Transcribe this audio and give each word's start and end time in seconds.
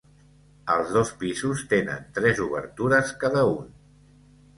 Els 0.75 0.93
dos 0.93 1.11
pisos 1.23 1.61
tenen 1.73 2.07
tres 2.15 2.41
obertures 2.45 3.13
cada 3.25 3.45
un. 3.51 3.69